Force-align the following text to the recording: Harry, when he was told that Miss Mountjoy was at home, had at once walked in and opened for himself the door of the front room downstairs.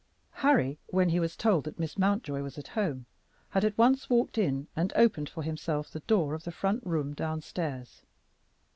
Harry, 0.41 0.79
when 0.87 1.09
he 1.09 1.19
was 1.19 1.35
told 1.35 1.63
that 1.63 1.77
Miss 1.77 1.95
Mountjoy 1.95 2.41
was 2.41 2.57
at 2.57 2.69
home, 2.69 3.05
had 3.51 3.63
at 3.63 3.77
once 3.77 4.09
walked 4.09 4.39
in 4.39 4.65
and 4.75 4.91
opened 4.95 5.29
for 5.29 5.43
himself 5.43 5.91
the 5.91 5.99
door 5.99 6.33
of 6.33 6.43
the 6.43 6.51
front 6.51 6.83
room 6.83 7.13
downstairs. 7.13 8.01